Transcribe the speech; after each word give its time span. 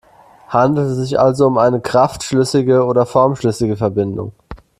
Handelt 0.47 0.89
es 0.89 0.97
sich 0.97 1.19
also 1.19 1.45
um 1.45 1.59
eine 1.59 1.79
kraftschlüssige 1.79 2.85
oder 2.85 3.05
formschlüssige 3.05 3.77
Verbindung? 3.77 4.31